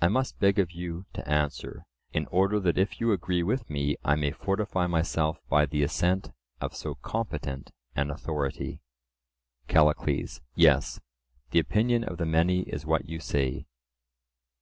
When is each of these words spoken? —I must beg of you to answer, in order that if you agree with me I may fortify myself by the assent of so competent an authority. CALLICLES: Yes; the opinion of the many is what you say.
—I 0.00 0.08
must 0.08 0.38
beg 0.38 0.58
of 0.58 0.70
you 0.70 1.04
to 1.12 1.28
answer, 1.28 1.84
in 2.10 2.24
order 2.28 2.58
that 2.60 2.78
if 2.78 2.98
you 2.98 3.12
agree 3.12 3.42
with 3.42 3.68
me 3.68 3.98
I 4.02 4.14
may 4.16 4.30
fortify 4.32 4.86
myself 4.86 5.38
by 5.50 5.66
the 5.66 5.82
assent 5.82 6.30
of 6.62 6.74
so 6.74 6.94
competent 6.94 7.72
an 7.94 8.08
authority. 8.10 8.80
CALLICLES: 9.68 10.40
Yes; 10.54 10.98
the 11.50 11.58
opinion 11.58 12.04
of 12.04 12.16
the 12.16 12.24
many 12.24 12.60
is 12.62 12.86
what 12.86 13.04
you 13.06 13.20
say. 13.20 13.66